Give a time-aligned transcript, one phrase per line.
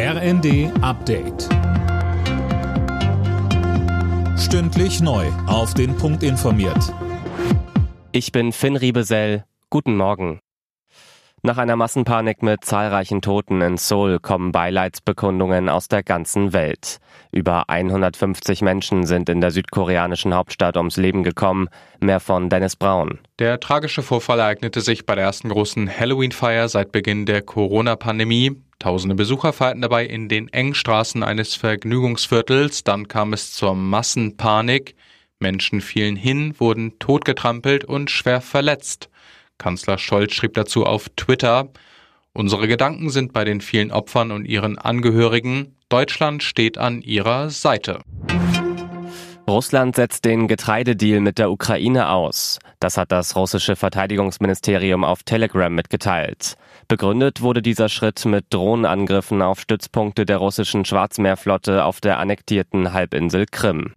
[0.00, 1.48] RND Update.
[4.38, 5.26] Stündlich neu.
[5.48, 6.94] Auf den Punkt informiert.
[8.12, 9.44] Ich bin Finn Riebesell.
[9.70, 10.38] Guten Morgen.
[11.42, 16.98] Nach einer Massenpanik mit zahlreichen Toten in Seoul kommen Beileidsbekundungen aus der ganzen Welt.
[17.32, 21.66] Über 150 Menschen sind in der südkoreanischen Hauptstadt ums Leben gekommen.
[21.98, 23.18] Mehr von Dennis Braun.
[23.40, 28.62] Der tragische Vorfall ereignete sich bei der ersten großen Halloween-Feier seit Beginn der Corona-Pandemie.
[28.78, 32.84] Tausende Besucher feierten dabei in den engen Straßen eines Vergnügungsviertels.
[32.84, 34.94] Dann kam es zur Massenpanik.
[35.40, 39.08] Menschen fielen hin, wurden totgetrampelt und schwer verletzt.
[39.58, 41.70] Kanzler Scholz schrieb dazu auf Twitter,
[42.32, 45.74] Unsere Gedanken sind bei den vielen Opfern und ihren Angehörigen.
[45.88, 48.00] Deutschland steht an ihrer Seite.
[49.48, 52.58] Russland setzt den Getreidedeal mit der Ukraine aus.
[52.80, 56.56] Das hat das russische Verteidigungsministerium auf Telegram mitgeteilt.
[56.86, 63.46] Begründet wurde dieser Schritt mit Drohnenangriffen auf Stützpunkte der russischen Schwarzmeerflotte auf der annektierten Halbinsel
[63.50, 63.94] Krim.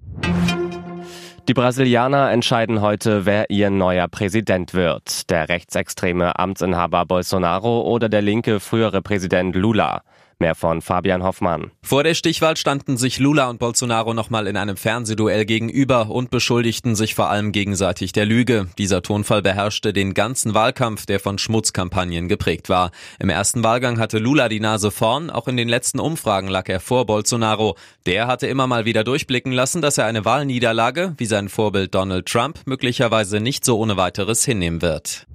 [1.49, 5.29] Die Brasilianer entscheiden heute, wer ihr neuer Präsident wird.
[5.29, 10.03] Der rechtsextreme Amtsinhaber Bolsonaro oder der linke frühere Präsident Lula.
[10.41, 11.69] Mehr von Fabian Hoffmann.
[11.83, 16.95] Vor der Stichwahl standen sich Lula und Bolsonaro nochmal in einem Fernsehduell gegenüber und beschuldigten
[16.95, 18.67] sich vor allem gegenseitig der Lüge.
[18.79, 22.89] Dieser Tonfall beherrschte den ganzen Wahlkampf, der von Schmutzkampagnen geprägt war.
[23.19, 26.79] Im ersten Wahlgang hatte Lula die Nase vorn, auch in den letzten Umfragen lag er
[26.79, 27.77] vor Bolsonaro.
[28.07, 32.25] Der hatte immer mal wieder durchblicken lassen, dass er eine Wahlniederlage, wie sein Vorbild Donald
[32.25, 35.27] Trump, möglicherweise nicht so ohne weiteres hinnehmen wird.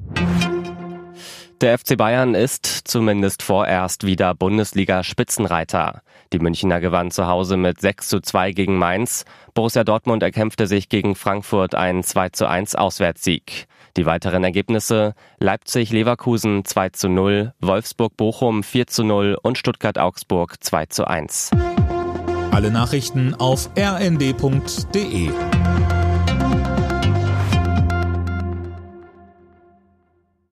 [1.62, 6.02] Der FC Bayern ist zumindest vorerst wieder Bundesliga-Spitzenreiter.
[6.34, 9.24] Die Münchner gewannen zu Hause mit 6 zu 2 gegen Mainz.
[9.54, 13.68] Borussia Dortmund erkämpfte sich gegen Frankfurt einen 2 zu 1 Auswärtssieg.
[13.96, 21.06] Die weiteren Ergebnisse Leipzig-Leverkusen 2 zu 0, Wolfsburg-Bochum 4 zu 0 und Stuttgart-Augsburg 2 zu
[21.06, 21.52] 1.
[22.50, 25.30] Alle Nachrichten auf rnd.de